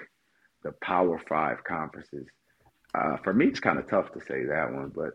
[0.64, 2.28] the Power Five conferences
[2.96, 5.12] Uh, for me, it's kind of tough to say that one, but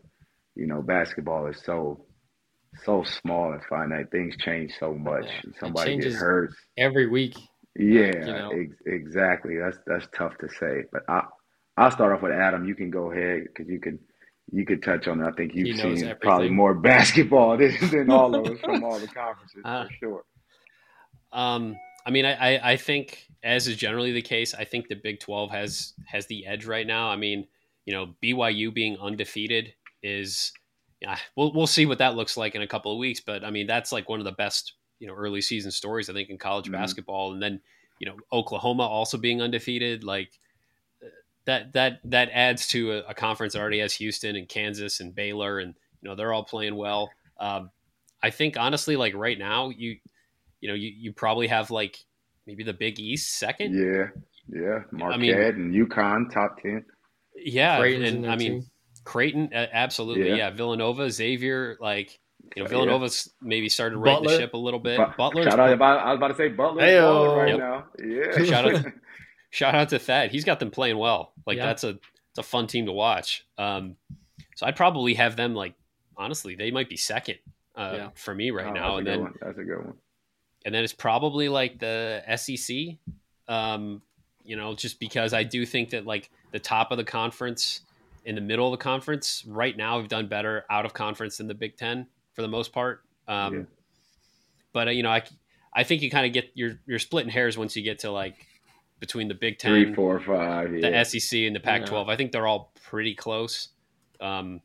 [0.57, 2.05] you know, basketball is so
[2.85, 4.11] so small and finite.
[4.11, 5.25] Things change so much.
[5.25, 5.51] Yeah.
[5.51, 6.51] It Somebody gets hurt.
[6.77, 7.37] every week.
[7.77, 8.51] Yeah, you know.
[8.51, 9.57] ex- exactly.
[9.59, 10.83] That's that's tough to say.
[10.93, 11.23] But I
[11.77, 12.67] I'll start off with Adam.
[12.67, 14.01] You can go ahead because you can
[14.53, 15.27] you could touch on it.
[15.27, 19.07] I think you've seen probably more basketball than, than all of us from all the
[19.09, 20.25] conferences Uh, for sure.
[21.33, 24.95] Um, I mean, I, I, I think as is generally the case, I think the
[24.97, 27.09] Big Twelve has has the edge right now.
[27.11, 27.47] I mean,
[27.85, 30.53] you know, BYU being undefeated is,
[31.01, 33.21] yeah, we'll we'll see what that looks like in a couple of weeks.
[33.21, 36.13] But I mean, that's like one of the best you know early season stories I
[36.15, 36.73] think in college Mhm.
[36.73, 37.33] basketball.
[37.33, 37.61] And then
[38.01, 40.31] you know Oklahoma also being undefeated, like
[41.49, 45.15] that that that adds to a, a conference that already has Houston and Kansas and
[45.15, 47.11] Baylor, and you know they're all playing well.
[47.41, 47.71] Um,
[48.23, 49.97] I think honestly, like right now, you
[50.61, 51.97] you know you, you probably have like
[52.47, 53.75] maybe the Big East second.
[53.75, 54.09] Yeah,
[54.49, 54.81] yeah.
[54.93, 56.85] Marquette mean- and UConn top ten.
[57.37, 58.67] Yeah, Creighton's and I mean too.
[59.05, 60.35] Creighton, uh, absolutely, Yeah.
[60.37, 60.51] yeah.
[60.51, 62.19] Villanova, Xavier, like
[62.57, 62.69] you know Yeah.
[62.69, 64.33] Villanova's maybe started right Butler.
[64.33, 64.99] the ship a little bit.
[64.99, 67.37] But- Butler, shout out about I was about to say Butler Heyo.
[67.37, 67.59] right Yep.
[67.59, 67.87] now.
[68.05, 68.45] Yeah.
[68.45, 68.93] Shout out-
[69.51, 70.31] shout out to Thad.
[70.31, 71.33] He's got them playing well.
[71.47, 71.67] Like Yeah.
[71.67, 71.99] that's a
[72.31, 73.47] it's a fun team to watch.
[73.57, 73.97] Um,
[74.57, 75.75] so I'd probably have them like
[76.17, 77.39] honestly, they might be second
[77.77, 78.09] uh, Yeah.
[78.15, 79.35] for me right Oh, now, and then one.
[79.41, 79.95] That's a good one.
[80.65, 82.97] and then it's probably like the SEC.
[83.49, 84.03] Um,
[84.45, 87.83] you know, just because I do think that like the top of the conference,
[88.25, 91.47] in the middle of the conference, right now have done better out of conference than
[91.47, 93.03] the Big Ten for the most part.
[93.27, 93.63] Um, Yeah.
[94.73, 95.23] But uh, you know, I
[95.73, 98.35] I think you kind of get you're you're splitting hairs once you get to like
[99.01, 100.71] between the Big Ten, Three, four, five.
[100.73, 101.03] the Yeah.
[101.03, 102.09] SEC, and the Pac-12.
[102.09, 103.69] I think they're all pretty close.
[104.21, 104.61] Um,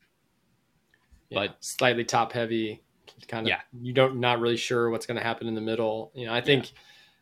[1.30, 2.84] Yeah, but- slightly top heavy,
[3.28, 3.50] kind of.
[3.50, 3.62] Yeah.
[3.82, 6.12] You don't not really sure what's going to happen in the middle.
[6.16, 6.72] You know, I think,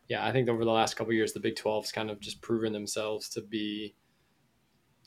[0.10, 2.42] yeah, I think over the last couple of years, the Big 12's kind of just
[2.42, 3.96] proven themselves to be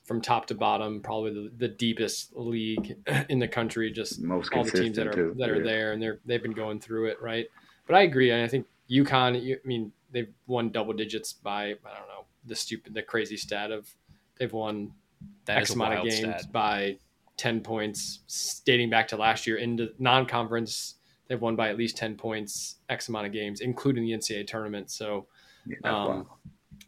[0.05, 2.97] from top to bottom, probably the, the deepest league
[3.31, 3.91] in the country.
[3.91, 5.35] Just Most all the teams that are too.
[5.39, 5.63] that are Yeah.
[5.63, 7.47] there, and they're they've been going through it, right?
[7.87, 9.35] But I agree, and I think UConn.
[9.55, 13.71] I mean, they've won double digits by I don't know the stupid, the crazy stat
[13.71, 13.89] of
[14.39, 14.93] they've won
[15.45, 16.53] that X amount of games stat.
[16.53, 16.97] by
[17.37, 20.95] 10 points dating back to last year into non-conference
[21.27, 24.91] they've won by at least 10 points x amount of games including the ncaa tournament
[24.91, 25.27] so
[25.67, 26.27] Yeah, um, wild.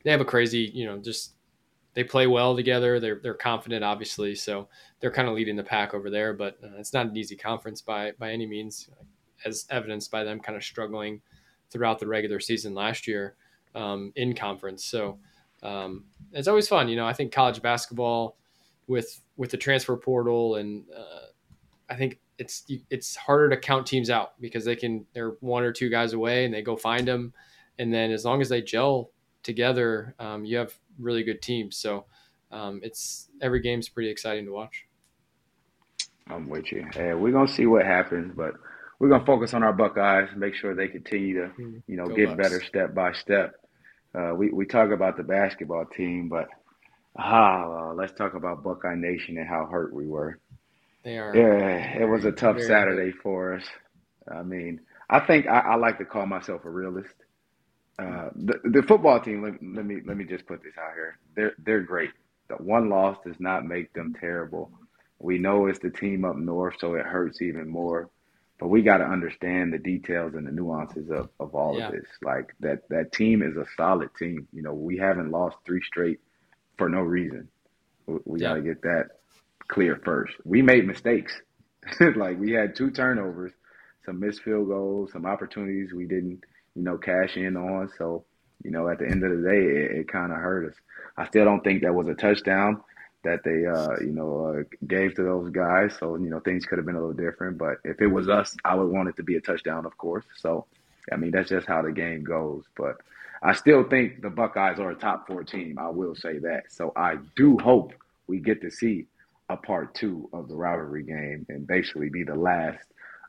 [0.05, 1.33] they have a crazy you know just
[1.95, 4.69] they play well together they're, they're confident obviously so
[5.01, 7.81] they're kind of leading the pack over there but uh, it's not an easy conference
[7.81, 8.89] by by any means
[9.45, 11.21] as evidenced by them kind of struggling
[11.71, 13.37] throughout the regular season last year
[13.75, 15.19] um, in conference so
[15.63, 16.89] um, it's always fun.
[16.89, 18.37] You know, I think college basketball
[18.87, 21.27] with with the transfer portal and uh,
[21.89, 25.73] I think it's it's harder to count teams out because they can they're one or
[25.73, 27.33] two guys away and they go find them,
[27.79, 29.11] and then as long as they gel
[29.43, 31.77] together, um, you have really good teams.
[31.77, 32.07] So
[32.51, 34.87] um, it's every game's pretty exciting to watch.
[36.29, 36.87] I'm with you.
[36.93, 38.55] Hey, we're gonna see what happens, but
[38.99, 41.83] we're gonna focus on our Buckeyes, make sure they continue to, Mhm.
[41.87, 42.39] you know, Go get Bucks.
[42.39, 43.55] better step by step.
[44.15, 46.49] Uh, we we talk about the basketball team, but
[47.19, 50.39] ah, uh, let's talk about Buckeye Nation and how hurt we were.
[51.05, 53.69] They are Yeah, it was a tough Very Saturday for us.
[54.31, 54.81] I mean,
[55.11, 57.15] I think I, I like to call myself a realist.
[57.99, 59.43] Uh, the the football team.
[59.43, 61.19] Let, let me let me just put this out here.
[61.37, 62.11] They're they're great.
[62.49, 64.73] The one loss does not make them terrible.
[65.19, 68.11] We know it's the team up north, so it hurts even more.
[68.59, 71.89] But we got to understand the details and the nuances of, of all Yeah.
[71.89, 72.07] of this.
[72.23, 74.49] Like that that team is a solid team.
[74.53, 76.21] You know, we haven't lost three straight
[76.79, 77.49] for no reason.
[78.07, 79.09] We, we got to get that
[79.69, 80.35] clear first.
[80.45, 81.35] We made mistakes.
[82.17, 83.53] like we had two turnovers,
[84.05, 86.41] some missed field goals, some opportunities we didn't,
[86.75, 87.91] you know, cash in on.
[87.99, 88.25] So,
[88.65, 90.77] you know, at the end of the day, it, it kind of hurt us.
[91.17, 92.83] I still don't think that was a touchdown
[93.27, 95.97] that they, uh, you know, uh, gave to those guys.
[96.01, 97.59] So, you know, things could have been a little different.
[97.59, 100.25] But if it was us, I would want it to be a touchdown, of course.
[100.37, 100.67] So,
[101.13, 102.65] I mean, that's just how the game goes.
[102.77, 102.97] But
[103.43, 105.79] I still think the Buckeyes are a top four team.
[105.79, 106.65] I will say that.
[106.71, 107.93] So I do hope
[108.29, 109.07] we get to see
[109.49, 112.85] a part two of the rivalry game and basically be the last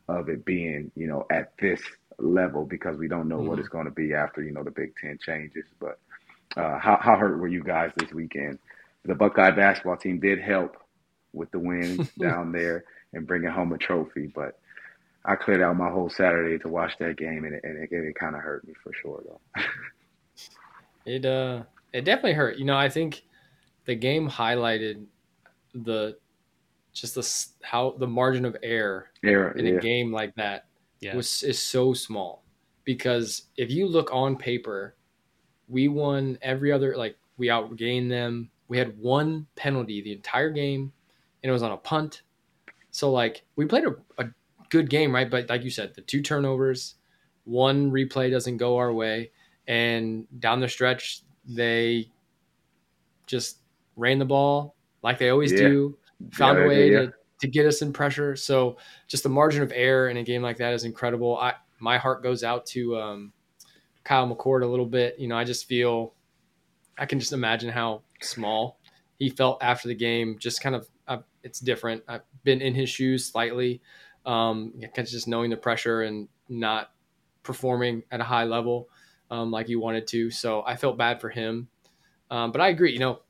[0.10, 1.82] of it being, you know, at this
[2.20, 3.60] level because we don't know what Mhm.
[3.60, 5.66] it's going to be after, you know, the Big Ten changes.
[5.80, 6.00] But
[6.58, 8.60] uh, how, how hurt were you guys this weekend?
[9.08, 10.78] The Buckeye basketball team did help
[11.34, 14.60] with the win down there and bringing home a trophy, but
[15.26, 18.16] I cleared out my whole Saturday to watch that game, and it, and it, it
[18.16, 19.42] kind of hurt me for sure, though.
[21.06, 22.58] It uh it definitely hurt.
[22.58, 23.24] You know, I think
[23.86, 25.06] the game highlighted
[25.74, 26.18] the
[26.94, 29.76] just the how the margin of error Yeah, in yeah.
[29.76, 30.66] a game like that
[31.02, 31.16] Yeah.
[31.16, 32.44] was is so small
[32.84, 34.96] because if you look on paper,
[35.68, 40.92] we won every other like we outgained them we had one penalty the entire game,
[41.44, 42.24] and it was on a punt.
[42.92, 44.28] So like we played a, a
[44.70, 45.30] good game, right?
[45.30, 46.96] But like you said, the two turnovers,
[47.46, 49.32] one replay doesn't go our way,
[49.68, 52.10] and down the stretch they
[53.26, 53.60] just
[53.96, 55.60] ran the ball like they always yeah.
[55.60, 55.98] do,
[56.32, 58.36] found yeah, a way yeah, to, to get us in pressure.
[58.36, 58.78] So
[59.08, 61.38] just the margin of error in a game like that is incredible.
[61.38, 63.34] I my heart goes out to um,
[64.04, 65.18] Kyle McCord a little bit.
[65.20, 66.14] You know, I just feel
[66.98, 68.80] I can just imagine how small
[69.20, 70.38] he felt after the game.
[70.40, 72.04] Just kind of, uh, it's different.
[72.08, 73.82] I've been in his shoes slightly,
[74.26, 76.92] um, because just knowing the pressure and not
[77.44, 78.90] performing at a high level
[79.32, 80.30] um, like he wanted to.
[80.32, 81.68] So I felt bad for him.
[82.30, 82.92] Um, but I agree.
[82.92, 83.22] You know,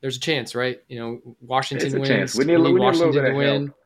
[0.00, 0.80] there's a chance, right?
[0.88, 2.08] You know, Washington wins.
[2.08, 2.36] Chance.
[2.36, 3.66] We need, we need Washington to win.
[3.66, 3.76] Help.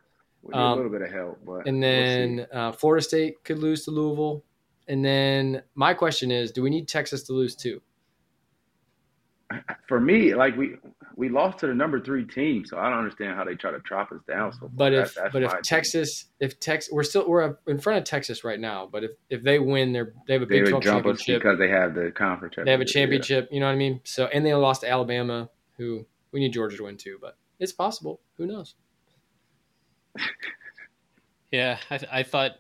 [0.42, 3.58] We need a little bit of help, but and then we'll uh, Florida State could
[3.58, 4.44] lose to Louisville.
[4.86, 7.82] And then my question is, do we need Texas to lose too?
[9.88, 10.76] For me, like we
[11.16, 13.80] we lost to the number three team, so I don't understand how they try to
[13.80, 14.52] drop us down.
[14.52, 18.04] So, but if that, but if Texas, if Texas, we're still we're in front of
[18.04, 18.88] Texas right now.
[18.90, 21.94] But if if they win, they're they have a Big Twelve championship because they have
[21.94, 22.54] the conference.
[22.62, 23.48] They have a championship.
[23.50, 23.54] Yeah.
[23.54, 24.00] You know what I mean?
[24.04, 27.18] So and they lost to Alabama, who we need Georgia to win too.
[27.20, 28.20] But it's possible.
[28.36, 28.74] Who knows?
[31.50, 32.52] yeah, I, I thought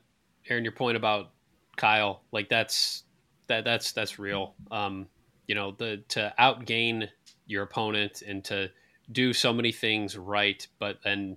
[0.48, 1.30] Aaron, your point about
[1.76, 3.04] Kyle, like that's
[3.46, 4.54] that that's that's real.
[4.70, 5.06] Um,
[5.48, 7.08] you know, the to outgain
[7.46, 8.70] your opponent and to
[9.10, 11.36] do so many things right, but then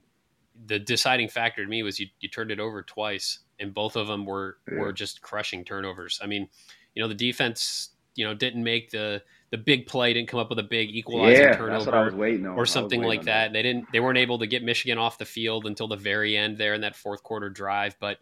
[0.67, 4.07] the deciding factor to me was you, you turned it over twice and both of
[4.07, 4.79] them were yeah.
[4.79, 6.19] were just crushing turnovers.
[6.21, 6.49] I mean,
[6.93, 10.49] you know, the defense, you know, didn't make the the big play, didn't come up
[10.49, 13.47] with a big equalizing yeah, turnover or something like that.
[13.47, 13.53] that.
[13.53, 16.57] They didn't they weren't able to get Michigan off the field until the very end
[16.57, 18.17] there in that fourth quarter drive, but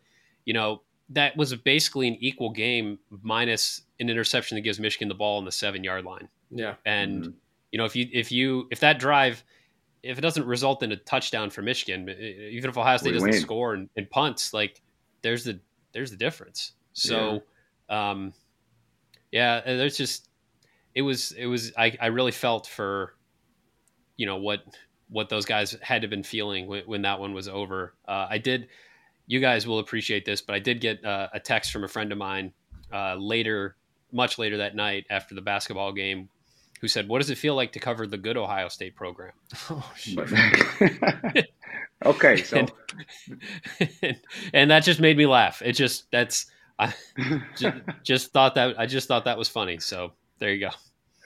[0.45, 5.15] you know, that was basically an equal game minus an interception that gives Michigan the
[5.15, 6.29] ball on the seven yard line.
[6.51, 6.75] Yeah.
[6.85, 7.31] And mm-hmm.
[7.71, 9.43] you know, if you if you if that drive
[10.01, 13.29] if it doesn't result in a touchdown for Michigan, even if Ohio State we doesn't
[13.31, 13.41] win.
[13.41, 14.81] score and, and, punts, like
[15.21, 15.59] there's the
[15.93, 16.73] there's the difference.
[16.93, 17.41] So
[17.89, 18.09] yeah.
[18.09, 18.33] um
[19.31, 20.29] yeah, there's just
[20.95, 23.15] it was it was I, I really felt for
[24.15, 24.61] you know what
[25.09, 27.95] what those guys had to been feeling when, when that one was over.
[28.07, 28.67] Uh, I did
[29.29, 32.11] you guys will appreciate this, but I did get uh, a text from a friend
[32.11, 32.51] of mine
[32.91, 33.75] uh, later,
[34.11, 36.29] much later that night after the basketball game,
[36.81, 39.31] who said, "What does it feel like to cover the good Ohio State program?"
[39.69, 40.17] Oh, shit.
[42.05, 42.71] okay, so and,
[44.01, 44.19] and,
[44.51, 45.61] and, that just made me laugh.
[45.63, 46.47] It just that's
[46.79, 46.91] I
[47.55, 49.77] just, just thought that I just thought that was funny.
[49.77, 50.71] So there you go.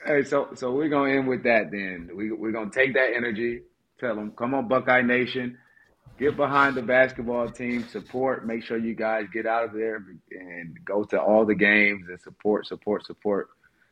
[0.04, 2.10] Hey, so so we're gonna end with that then.
[2.14, 3.62] We we're gonna take that energy,
[3.98, 5.56] tell them, come on, Buckeye Nation
[6.18, 8.46] get behind the basketball team, support.
[8.46, 12.20] Make sure you guys get out of there and go to all the games and
[12.20, 13.48] support, support, support.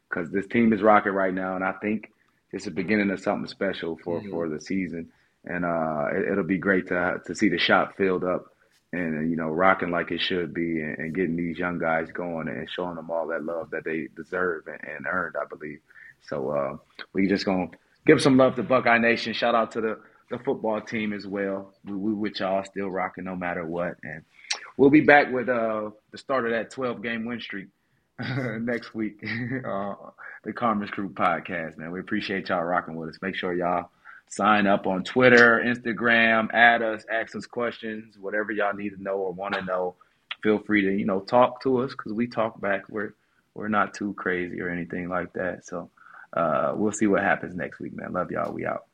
[0.08, 2.12] Because this team is rocking right now, and I think
[2.52, 4.30] it's the beginning of something special for, mm-hmm.
[4.30, 5.10] for the season.
[5.44, 8.52] And uh, it, will be great to to see the Schott filled up
[8.92, 12.46] and you know rocking like it should be, and, and, getting these young guys going
[12.46, 15.80] and showing them all that love that they deserve and, and earned, I believe.
[16.20, 16.76] So uh,
[17.12, 17.70] we just gonna
[18.06, 19.32] give some love to Buckeye Nation.
[19.32, 19.98] Shout out to the
[20.32, 21.72] the football team as well.
[21.84, 23.96] We, we with y'all still rocking no matter what.
[24.02, 24.24] And
[24.78, 27.68] we'll be back with uh, the start of that 12 game win streak
[28.18, 29.22] next week.
[29.64, 29.94] uh,
[30.42, 31.92] the Carmen's Crew podcast, man.
[31.92, 33.18] We appreciate y'all rocking with us.
[33.20, 33.90] Make sure y'all
[34.28, 39.18] sign up on Twitter, Instagram, add us, ask us questions, whatever y'all need to know
[39.18, 39.96] or want to know.
[40.42, 42.88] Feel free to, you know, talk to us because we talk back.
[42.88, 43.14] We're
[43.54, 45.66] we're not too crazy or anything like that.
[45.66, 45.90] So
[46.32, 48.14] uh, we'll see what happens next week, man.
[48.14, 48.50] Love y'all.
[48.50, 48.86] We out.